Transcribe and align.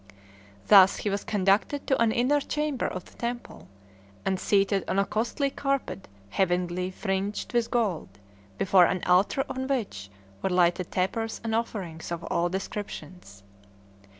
Thus 0.67 0.97
he 0.97 1.11
was 1.11 1.23
conducted 1.23 1.85
to 1.85 2.01
an 2.01 2.11
inner 2.11 2.39
chamber 2.41 2.87
of 2.87 3.05
the 3.05 3.15
temple, 3.17 3.67
and 4.25 4.39
seated 4.39 4.83
on 4.87 4.97
a 4.97 5.05
costly 5.05 5.51
carpet 5.51 6.07
heavily 6.31 6.89
fringed 6.89 7.53
with 7.53 7.69
gold, 7.69 8.09
before 8.57 8.85
an 8.87 9.03
altar 9.03 9.43
on 9.47 9.67
which 9.67 10.09
were 10.41 10.49
lighted 10.49 10.89
tapers 10.89 11.39
and 11.43 11.53
offerings 11.53 12.11
of 12.11 12.23
all 12.31 12.49
descriptions. 12.49 13.43